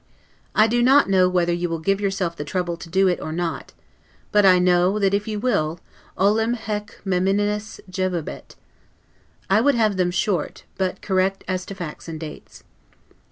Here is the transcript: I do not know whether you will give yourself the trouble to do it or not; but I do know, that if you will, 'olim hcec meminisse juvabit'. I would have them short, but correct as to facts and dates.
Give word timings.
I 0.55 0.65
do 0.65 0.81
not 0.81 1.11
know 1.11 1.29
whether 1.29 1.53
you 1.53 1.69
will 1.69 1.77
give 1.77 2.01
yourself 2.01 2.35
the 2.35 2.43
trouble 2.43 2.75
to 2.75 2.89
do 2.89 3.07
it 3.07 3.19
or 3.21 3.31
not; 3.31 3.71
but 4.31 4.47
I 4.47 4.57
do 4.57 4.65
know, 4.65 4.97
that 4.97 5.13
if 5.13 5.27
you 5.27 5.39
will, 5.39 5.79
'olim 6.17 6.55
hcec 6.55 6.93
meminisse 7.05 7.79
juvabit'. 7.87 8.55
I 9.47 9.61
would 9.61 9.75
have 9.75 9.97
them 9.97 10.09
short, 10.09 10.63
but 10.75 11.03
correct 11.03 11.43
as 11.47 11.67
to 11.67 11.75
facts 11.75 12.07
and 12.07 12.19
dates. 12.19 12.63